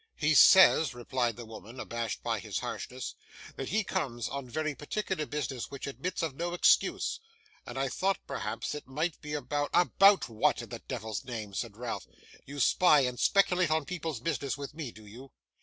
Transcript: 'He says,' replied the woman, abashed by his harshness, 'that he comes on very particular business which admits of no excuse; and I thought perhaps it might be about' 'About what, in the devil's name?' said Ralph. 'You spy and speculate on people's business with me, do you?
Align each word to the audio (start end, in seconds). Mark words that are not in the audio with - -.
'He 0.15 0.33
says,' 0.33 0.95
replied 0.95 1.35
the 1.35 1.45
woman, 1.45 1.79
abashed 1.79 2.23
by 2.23 2.39
his 2.39 2.57
harshness, 2.57 3.13
'that 3.55 3.69
he 3.69 3.83
comes 3.83 4.27
on 4.29 4.49
very 4.49 4.73
particular 4.73 5.27
business 5.27 5.69
which 5.69 5.85
admits 5.85 6.23
of 6.23 6.35
no 6.35 6.55
excuse; 6.55 7.19
and 7.67 7.77
I 7.77 7.87
thought 7.87 8.17
perhaps 8.25 8.73
it 8.73 8.87
might 8.87 9.21
be 9.21 9.33
about' 9.35 9.69
'About 9.75 10.27
what, 10.27 10.63
in 10.63 10.69
the 10.69 10.79
devil's 10.87 11.23
name?' 11.23 11.53
said 11.53 11.77
Ralph. 11.77 12.07
'You 12.47 12.59
spy 12.59 13.01
and 13.01 13.19
speculate 13.19 13.69
on 13.69 13.85
people's 13.85 14.19
business 14.21 14.57
with 14.57 14.73
me, 14.73 14.91
do 14.91 15.05
you? 15.05 15.33